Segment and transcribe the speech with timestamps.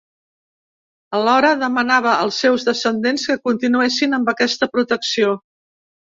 [1.17, 5.37] Alhora, demanava als seus descendents que continuessin amb aquesta protecció.